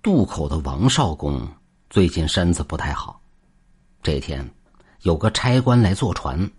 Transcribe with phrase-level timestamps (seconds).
[0.00, 1.46] 渡口的王少公
[1.90, 3.20] 最近身子不太好。
[4.00, 4.48] 这天，
[5.02, 6.50] 有个差官来坐船，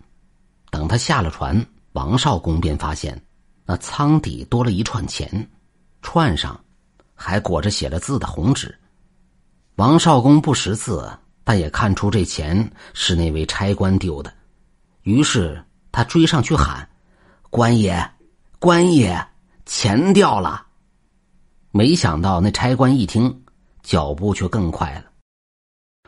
[0.70, 3.20] 等他下了船，王少公便发现
[3.66, 5.50] 那舱底多了一串钱，
[6.02, 6.60] 串上
[7.16, 8.78] 还裹着写了字的红纸。
[9.76, 11.10] 王少公不识字，
[11.46, 14.34] 但也看出这钱是那位差官丢的，
[15.04, 15.64] 于是
[15.94, 16.88] 他追上去喊
[17.50, 18.12] ：“官爷，
[18.60, 19.26] 官爷，
[19.66, 20.68] 钱掉了！”
[21.72, 23.44] 没想到那差官一听，
[23.84, 25.06] 脚步却更快了。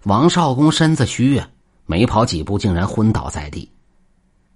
[0.04, 1.48] 王少公身子虚啊，
[1.86, 3.72] 没跑几步竟然昏倒在地。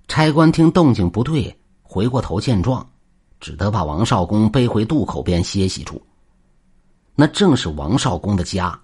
[0.08, 2.88] 差官听动静不对，回过头见状，
[3.40, 6.02] 只得把王少公背回渡口边歇息处。
[7.16, 8.80] 那正是王少公的家。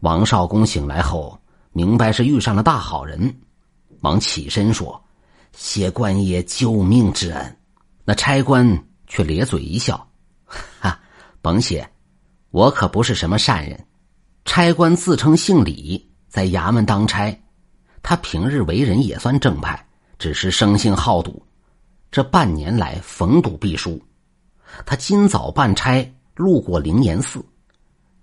[0.00, 1.40] 王少公醒来后，
[1.72, 3.34] 明白是遇上了大好人，
[4.00, 5.02] 忙起身说
[5.56, 7.56] ：“谢官爷救命之恩。”
[8.04, 10.06] 那差官却咧嘴一笑。
[10.46, 11.00] 哈
[11.40, 11.88] 甭谢，
[12.50, 13.86] 我可不是什么善人。
[14.44, 17.38] 差官自称姓李，在衙门当差。
[18.02, 19.86] 他平日为人也算正派，
[20.18, 21.42] 只是生性好赌。
[22.10, 24.00] 这半年来逢赌必输。
[24.86, 27.44] 他今早办差路过灵岩寺，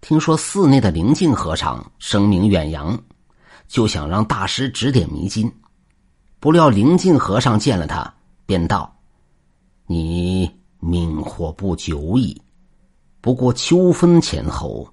[0.02, 3.00] 听说寺内的灵镜和尚声名远扬，
[3.68, 5.52] 就想让大师指点迷津。
[6.40, 8.14] 不料灵镜和尚见了他，
[8.46, 8.96] 便道
[9.86, 12.42] ：“你命或不久矣。”
[13.26, 14.88] 不过秋分前后，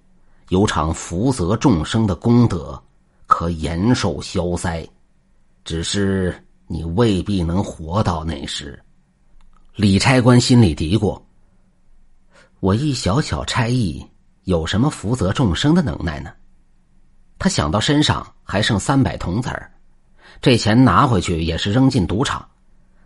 [0.49, 2.83] 有场福泽众生的功德，
[3.27, 4.89] 可延寿消灾。
[5.67, 6.35] 只是
[6.67, 8.83] 你未必能活到那时。
[9.75, 11.21] 李差官心里嘀咕
[12.61, 14.03] ：“我一小小差役，
[14.45, 16.33] 有什么福泽众生的能耐呢？”
[17.39, 19.71] 他想到身上还剩三百铜子儿，
[20.41, 22.49] 这钱拿回去也是扔进赌场。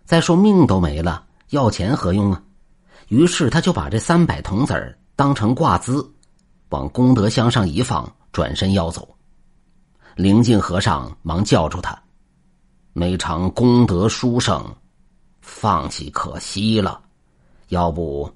[0.05, 2.41] 再说命都没了，要钱何用啊？
[3.09, 4.97] 于是他就把这三百铜子儿。
[5.17, 6.07] 当成挂资，
[6.69, 9.17] 往功德箱上一放，转身要走。
[10.15, 11.99] 灵镜和尚忙叫住他
[12.93, 14.63] ：“那场功德殊胜，
[15.41, 17.01] 放弃可惜了。
[17.69, 18.31] 要不，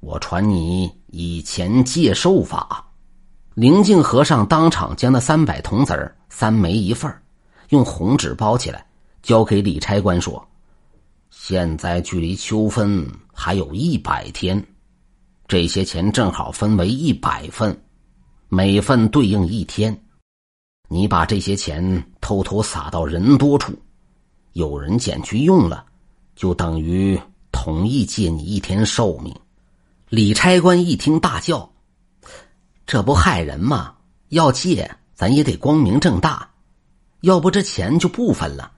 [0.00, 2.82] 我传你以前借寿法。”
[3.52, 7.14] 灵镜和尚当场将那三百铜子儿三枚一份
[7.68, 8.86] 用红纸包起来，
[9.22, 10.42] 交给李差官说
[11.28, 14.66] ：“现在距离秋分还有一百天。”
[15.52, 17.78] 这些钱正好分为一百份，
[18.48, 19.94] 每份对应一天。
[20.88, 23.74] 你把这些钱偷偷撒到人多处，
[24.54, 25.84] 有人捡去用了，
[26.34, 27.20] 就等于
[27.52, 29.30] 同意借你一天寿命。
[30.08, 31.70] 李差官一听大叫
[32.86, 33.94] ：“这不害人吗？
[34.30, 36.48] 要借咱也得光明正大，
[37.20, 38.72] 要不这钱就不分了，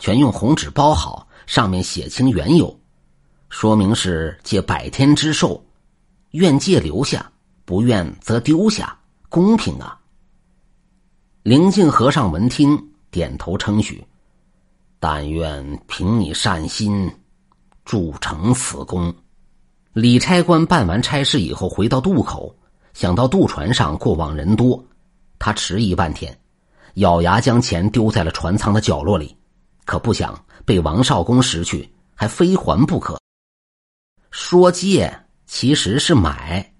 [0.00, 2.76] 全用红纸包好，上面写清缘由，
[3.48, 5.62] 说明是借百天之寿。”
[6.32, 7.30] 愿借留下，
[7.64, 8.98] 不愿则丢下，
[9.28, 9.98] 公平啊！
[11.42, 14.04] 灵静和尚闻听，点头称许。
[14.98, 17.10] 但愿凭你善心，
[17.84, 19.14] 铸成此功。
[19.92, 22.54] 李差官办完差事以后，回到渡口，
[22.92, 24.84] 想到渡船上过往人多，
[25.38, 26.38] 他迟疑半天，
[26.94, 29.36] 咬牙将钱丢在了船舱的角落里，
[29.84, 33.18] 可不想被王少公拾去，还非还不可。
[34.30, 35.25] 说借。
[35.46, 36.74] 其实是买，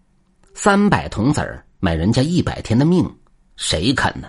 [0.53, 3.09] 三百铜子儿买人家一百天的命，
[3.57, 4.29] 谁肯呢？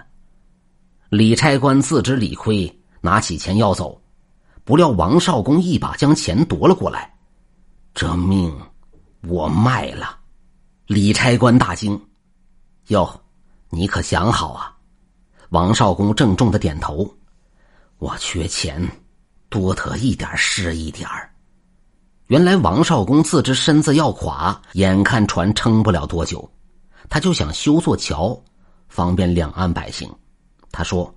[1.10, 4.00] 李差官自知理亏，拿起钱要走，
[4.64, 7.14] 不料王少公一把将钱夺了过来。
[7.94, 8.56] 这命
[9.22, 10.20] 我卖了！
[10.86, 12.00] 李差官大惊
[12.88, 13.22] ：“哟，
[13.70, 14.78] 你可想好啊？”
[15.50, 17.12] 王少公郑重的点头
[17.98, 18.88] ：“我缺钱，
[19.50, 21.32] 多得一点是一点儿。”
[22.28, 26.50] 原来王少公自知身子要垮，眼看船撑不了多久，
[27.08, 28.38] 他就想修座桥，
[28.90, 30.14] 方便两岸百姓。
[30.70, 31.14] 他说：“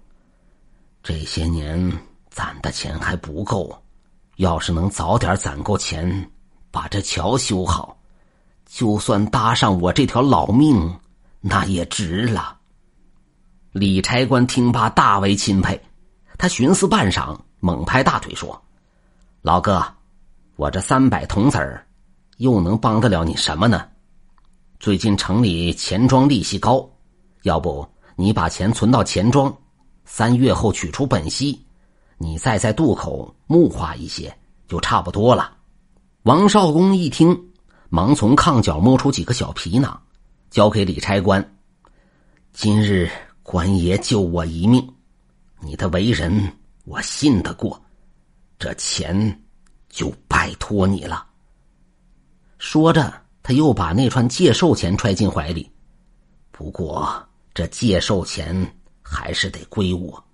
[1.03, 1.93] 这些年
[2.29, 3.77] 攒的钱还不够，
[4.37, 6.31] 要是能早点攒够钱，
[6.71, 7.99] 把这桥修好，
[8.65, 10.97] 就算搭上我这条老命，
[11.41, 12.57] 那也值了。”
[13.73, 15.81] 李差官听罢大为钦佩，
[16.39, 18.63] 他寻思半晌，猛拍大腿说
[19.43, 19.85] ：“老哥。”
[20.61, 21.87] 我这三百铜子儿，
[22.37, 23.89] 又能帮得了你什么呢？
[24.79, 26.87] 最近城里钱庄利息高，
[27.45, 29.51] 要不你把钱存到钱庄，
[30.05, 31.59] 三月后取出本息，
[32.19, 34.37] 你再在渡口木化一些，
[34.69, 35.57] 就差不多了。
[36.25, 37.35] 王少公一听，
[37.89, 39.99] 忙从炕角摸出几个小皮囊，
[40.51, 41.43] 交给李差官。
[42.53, 43.09] 今日
[43.43, 44.87] 官爷救我一命，
[45.63, 46.53] 你的为人
[46.85, 47.83] 我信得过，
[48.59, 49.43] 这钱。
[50.01, 51.27] 就拜托你了。
[52.57, 53.13] 说着，
[53.43, 55.71] 他又把那串借寿钱揣进怀里。
[56.51, 60.25] 不过这借寿钱还是得归我。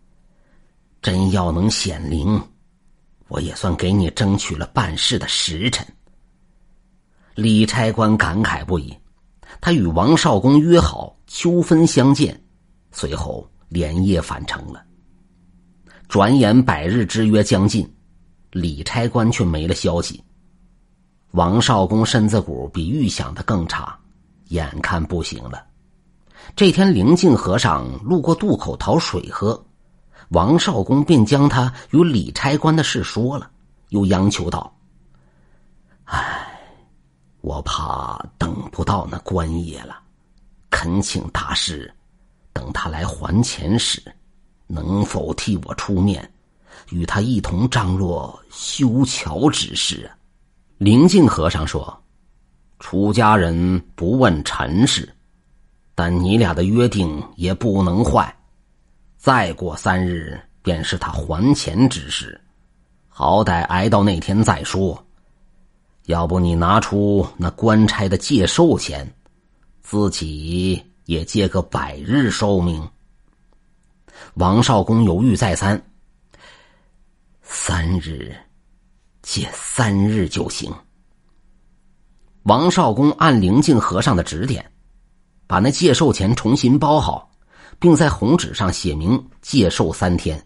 [1.02, 2.40] 真要能显灵，
[3.26, 5.84] 我也算给你争取了办事的时辰。
[7.34, 8.96] 李差官感慨不已，
[9.60, 12.40] 他与王少公约好秋分相见，
[12.92, 14.80] 随后连夜返程了。
[16.06, 17.95] 转眼百日之约将近，
[18.50, 20.22] 李差官却没了消息。
[21.32, 23.98] 王少公身子骨比预想的更差，
[24.48, 25.64] 眼看不行了。
[26.54, 29.62] 这天，灵静和尚路过渡口讨水喝，
[30.28, 33.50] 王少公便将他与李差官的事说了，
[33.90, 34.72] 又央求道
[36.04, 36.46] ：“唉，
[37.40, 39.98] 我怕等不到那官爷了，
[40.70, 41.92] 恳请大师，
[42.52, 44.00] 等他来还钱时，
[44.66, 46.32] 能否替我出面，
[46.90, 50.10] 与他一同张罗修桥之事？”
[50.78, 52.02] 灵镜和尚说
[52.78, 55.08] ：“出家人不问尘事。”
[55.98, 58.36] 但你俩的约定也不能坏，
[59.16, 62.38] 再过三日便是他还钱之时，
[63.08, 65.02] 好歹挨到那天再说。
[66.04, 69.10] 要不你拿出那官差的借寿钱，
[69.80, 72.86] 自己也借个百日寿命。
[74.34, 75.82] 王少公犹豫再三，
[77.48, 78.34] 三日，
[79.22, 80.72] 借三日就行。
[82.42, 84.72] 王少公按灵镜和尚的指点。
[85.46, 87.30] 把那借寿钱重新包好，
[87.78, 90.44] 并在红纸上写明借寿三天，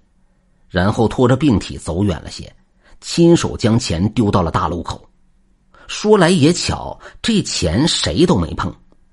[0.68, 2.54] 然后拖着病体走远了些，
[3.00, 5.02] 亲手将钱丢到了大路口。
[5.88, 8.72] 说来也巧，这钱谁都没碰，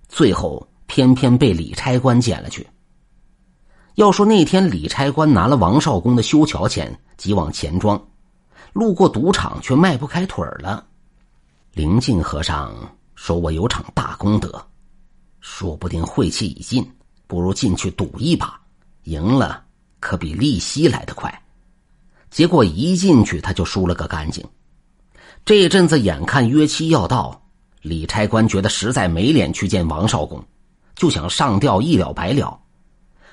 [0.09, 2.67] 最后偏偏被李差官捡了去。
[3.97, 7.99] 要说那天李差官拿了王少公的修桥钱，急往钱庄，
[8.71, 10.85] 路过赌场却迈不开腿了。
[11.73, 12.75] 灵静和尚
[13.15, 14.63] 说：“我有场大功德。”
[15.41, 16.87] 说不定晦气已尽，
[17.25, 18.61] 不如进去赌一把，
[19.05, 19.63] 赢了
[19.99, 21.41] 可比利息来得快。
[22.29, 24.45] 结果一进去他就输了个干净。
[25.43, 27.41] 这阵子眼看约期要到，
[27.81, 30.39] 李差官觉得实在没脸去见王少公，
[30.93, 32.59] 就想上吊一了百了。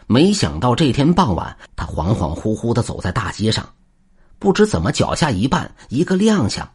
[0.06, 3.68] 没想到这天傍晚，他恍恍惚惚的走在大街上，
[4.38, 6.66] 不知怎么脚下一绊，一个踉跄，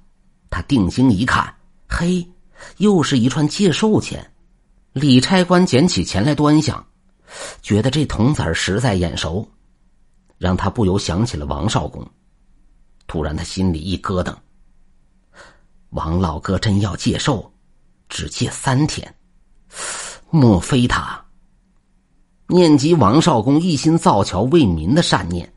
[0.50, 1.54] 他定睛一看，
[1.88, 2.28] 嘿，
[2.78, 4.32] 又是一串借寿钱。
[4.94, 6.84] 李差官捡起钱来端详，
[7.62, 9.48] 觉得这铜子儿实在眼熟，
[10.40, 12.06] 让他不由想起了王少公。
[13.06, 14.36] 突然，他心里一咯噔：
[15.92, 17.52] 王老哥真要借寿，
[18.10, 19.16] 只借三天，
[20.32, 21.24] 莫非他
[22.52, 25.48] 念及王少公一心造桥为民的善念？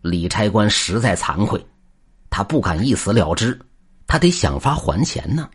[0.00, 1.62] 李差官实在惭愧，
[2.30, 3.60] 他不敢一死了之，
[4.06, 5.46] 他得想法还钱呢。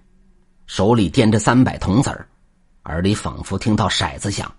[0.68, 2.30] 手里掂着三百铜子儿。
[2.84, 4.50] 耳里仿佛听到骰子响，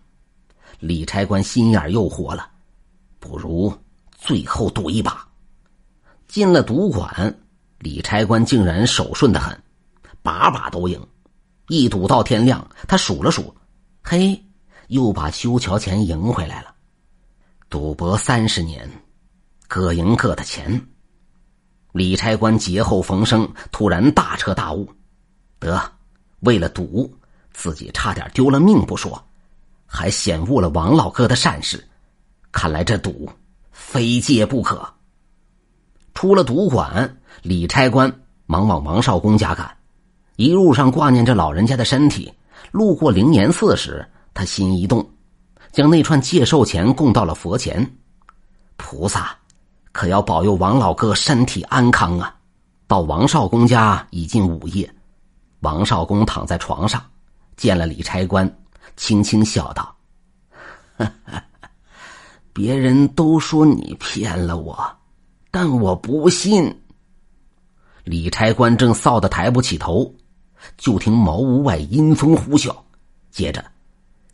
[0.80, 2.50] 李差官心眼又活了，
[3.20, 3.72] 不如
[4.18, 5.24] 最后赌一把。
[6.26, 7.32] 进了赌馆，
[7.78, 9.56] 李差官竟然手顺的很，
[10.20, 11.00] 把把都赢。
[11.68, 13.54] 一赌到天亮，他数了数，
[14.02, 14.38] 嘿，
[14.88, 16.74] 又把修桥钱赢回来了。
[17.70, 18.90] 赌博三十年，
[19.66, 20.86] 各赢各的钱。
[21.92, 24.88] 李差官劫后逢生，突然大彻大悟，
[25.58, 25.80] 得，
[26.40, 27.14] 为了赌。
[27.50, 29.20] 自己差点丢了命不说，
[29.84, 31.84] 还险误了王老哥的善事。
[32.52, 33.28] 看来这赌
[33.72, 34.88] 非借不可。
[36.14, 38.12] 出了赌馆，李差官
[38.46, 39.76] 忙往王少公家赶。
[40.36, 42.32] 一路上挂念着老人家的身体，
[42.70, 45.04] 路过灵岩寺时，他心一动，
[45.72, 47.98] 将那串借寿钱供到了佛前。
[48.76, 49.36] 菩萨，
[49.90, 52.36] 可要保佑王老哥身体安康啊！
[52.86, 54.88] 到王少公家已近午夜，
[55.58, 57.04] 王少公躺在床上。
[57.56, 58.48] 见了李差官，
[58.96, 59.92] 轻轻笑道
[62.54, 64.78] ：“别人都说你骗了我，
[65.50, 66.80] 但我不信。”
[68.06, 70.14] 李差官正臊得抬不起头，
[70.76, 72.72] 就听茅屋外阴风呼啸，
[73.32, 73.64] 接着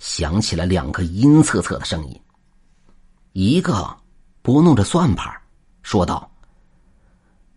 [0.04, 2.20] 响起了两个阴恻恻的声音。
[3.32, 3.96] 一个
[4.42, 5.34] 拨弄着算盘，
[5.82, 6.30] 说道：“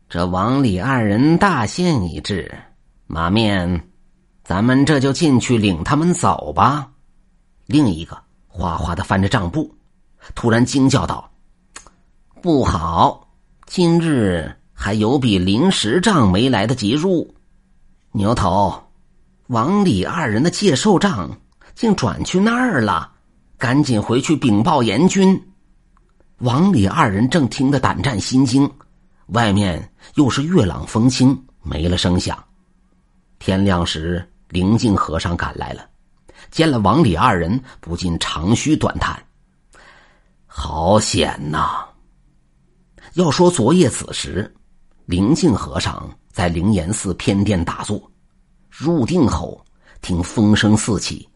[0.07, 2.57] 这王李二人大限已至，
[3.05, 3.89] 马面。”
[4.45, 6.89] 咱们这就进去领他们走吧。
[7.65, 9.75] 另一个哗哗的翻着账簿，
[10.35, 11.29] 突然惊叫道
[12.41, 13.27] ：“不好！
[13.65, 17.35] 今日还有笔临时账没来得及入。
[18.13, 18.87] 牛头，
[19.47, 21.37] 王李二人的借寿账
[21.77, 23.11] 竟转去那儿了，
[23.55, 25.39] 赶紧回去禀报严军。”
[26.41, 28.67] 王李二人正听得胆战心惊，
[29.27, 32.43] 外面又是月朗风清，没了声响。
[33.37, 34.27] 天亮时。
[34.49, 35.85] 灵镜和尚赶来了，
[36.51, 39.21] 见了王李二人，不禁长吁短叹
[40.47, 41.85] ：“好险呐！”
[43.15, 44.49] 要说昨夜子时，
[45.05, 48.09] 灵镜和尚在灵岩寺偏殿打坐，
[48.69, 49.61] 入定后
[50.01, 51.27] 听风声四起，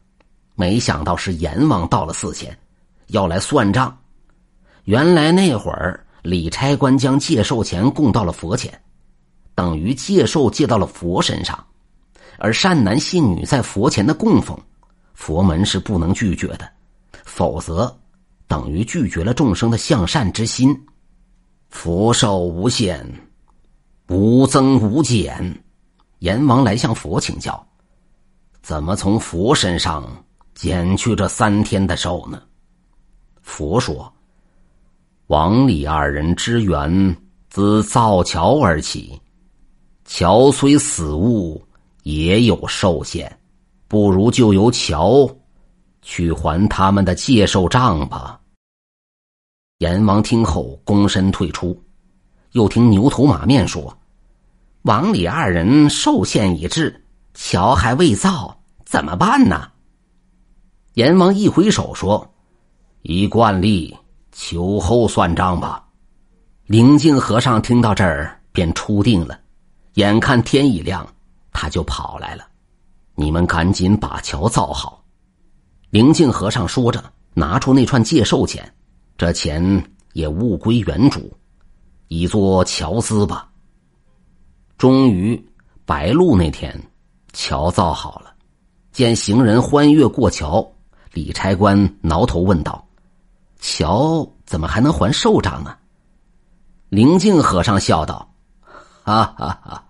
[0.55, 2.57] 没想到是阎王到了寺前，
[3.07, 3.97] 要来算账。
[4.85, 8.81] 原来那会儿李差官将借寿钱供到了佛前，
[9.55, 11.63] 等于借寿借到了佛身上，
[12.37, 14.59] 而善男信女在佛前的供奉，
[15.13, 16.69] 佛门是不能拒绝的，
[17.23, 17.95] 否则
[18.47, 20.75] 等于拒绝了众生的向善之心。
[21.69, 23.07] 福寿无限，
[24.09, 25.63] 无增无减。
[26.19, 27.65] 阎王来向佛请教，
[28.61, 30.03] 怎么从佛身上
[30.61, 32.39] 减去这三天的寿呢？
[33.41, 34.13] 佛说
[35.25, 37.17] ：“王李二人之缘
[37.49, 39.19] 自造桥而起，
[40.05, 41.59] 桥虽死物，
[42.03, 43.39] 也有寿限，
[43.87, 45.27] 不如就由桥
[46.03, 48.39] 去还他们的借寿账吧。”
[49.81, 51.75] 阎王听后，躬身退出。
[52.51, 53.97] 又听牛头马面说
[54.83, 57.03] ：“王李二人寿限已至，
[57.33, 59.67] 桥还未造，怎么办呢？”
[60.95, 62.33] 阎王一挥手说
[63.03, 63.97] ：“依惯例，
[64.33, 65.87] 秋后算账吧。”
[66.67, 69.39] 灵镜和尚听到这儿，便出定了。
[69.93, 71.07] 眼看天一亮，
[71.53, 72.45] 他就跑来了
[73.15, 75.03] ：“你们赶紧把桥造好。”
[75.91, 78.73] 灵镜和尚说着，拿出那串借寿钱。
[79.17, 79.61] 这钱
[80.13, 81.31] 也物归原主，
[82.07, 83.49] 以作桥资吧。
[84.77, 85.41] 终于
[85.85, 86.81] 白露那天，
[87.33, 88.33] 桥造好了。
[88.93, 90.70] 见行人欢悦过桥，
[91.13, 92.87] 李差官挠头问道
[93.59, 95.75] ：“桥怎么还能还寿账呢？”
[96.89, 98.33] 灵镜和尚笑道
[99.03, 99.83] ：“哈哈哈，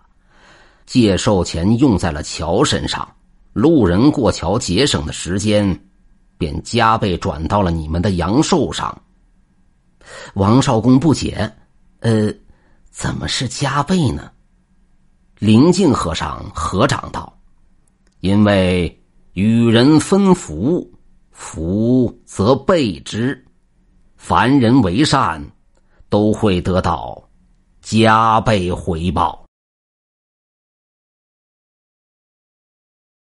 [0.86, 3.08] 借寿钱用在了桥身上，
[3.52, 5.86] 路人过桥节省的时间，
[6.38, 9.02] 便加倍转到了你们的阳寿上。”
[10.34, 11.52] 王少公不解
[12.00, 12.34] ：“呃，
[12.90, 14.30] 怎么是加倍呢？”
[15.38, 17.36] 灵镜和尚合掌道
[18.20, 19.00] ：“因为
[19.32, 20.88] 与人分福，
[21.32, 23.36] 福则备之；
[24.16, 25.50] 凡人为善，
[26.08, 27.22] 都会得到
[27.80, 29.41] 加倍回报。”